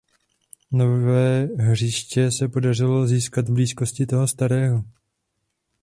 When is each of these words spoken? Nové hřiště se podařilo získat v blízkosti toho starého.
Nové 0.71 1.45
hřiště 1.57 2.31
se 2.31 2.47
podařilo 2.47 3.07
získat 3.07 3.49
v 3.49 3.53
blízkosti 3.53 4.05
toho 4.05 4.27
starého. 4.27 4.83